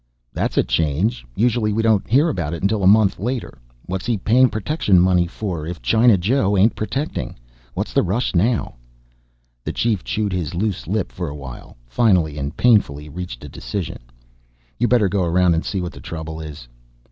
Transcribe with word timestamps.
"That's 0.33 0.57
a 0.57 0.63
change. 0.63 1.27
Usually 1.35 1.71
we 1.71 1.83
don't 1.83 2.07
hear 2.09 2.27
about 2.27 2.55
it 2.55 2.63
until 2.63 2.81
a 2.81 2.87
month 2.87 3.19
later. 3.19 3.59
What's 3.85 4.07
he 4.07 4.17
paying 4.17 4.49
protection 4.49 4.99
money 4.99 5.27
for 5.27 5.67
if 5.67 5.79
China 5.79 6.17
Joe 6.17 6.57
ain't 6.57 6.75
protecting? 6.75 7.35
What's 7.75 7.93
the 7.93 8.01
rush 8.01 8.33
now?" 8.33 8.77
The 9.63 9.73
Chief 9.73 10.03
chewed 10.03 10.33
his 10.33 10.55
loose 10.55 10.87
lip 10.87 11.11
for 11.11 11.29
a 11.29 11.35
while, 11.35 11.77
finally 11.85 12.39
and 12.39 12.57
painfully 12.57 13.09
reached 13.09 13.43
a 13.45 13.47
decision. 13.47 13.99
"You 14.79 14.87
better 14.87 15.07
go 15.07 15.23
around 15.23 15.53
and 15.53 15.63
see 15.63 15.81
what 15.81 15.91
the 15.93 15.99
trouble 16.01 16.41
is." 16.41 16.67